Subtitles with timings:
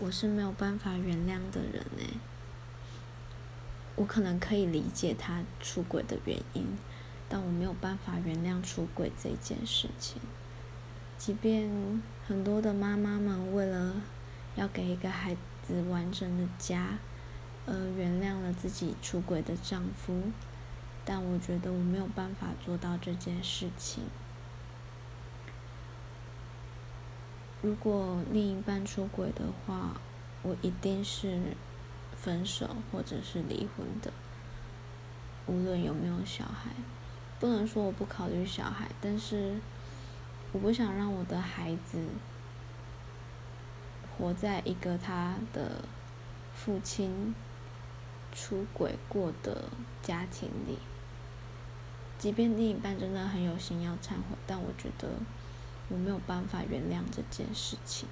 [0.00, 2.14] 我是没有办法原谅的人诶。
[3.96, 6.64] 我可能可以理解他出轨的原因，
[7.28, 10.22] 但我没有办法原谅出轨这件事情。
[11.16, 11.68] 即便
[12.26, 13.96] 很多的妈妈们为了
[14.54, 16.98] 要给一个孩子完整的家，
[17.66, 20.22] 而原谅了自己出轨的丈夫，
[21.04, 24.04] 但我觉得我没有办法做到这件事情。
[27.60, 30.00] 如果另一半出轨的话，
[30.42, 31.40] 我一定是
[32.16, 34.12] 分手或者是离婚的。
[35.46, 36.70] 无论有没有小孩，
[37.40, 39.56] 不能说我不考虑小孩，但是
[40.52, 41.98] 我不想让我的孩子
[44.16, 45.82] 活在一个他的
[46.54, 47.34] 父亲
[48.32, 49.64] 出轨过的
[50.00, 50.78] 家庭里。
[52.18, 55.08] 即便另一半真的很有心要忏悔，但我觉得。
[55.90, 58.08] 有没有办法原谅这件事情。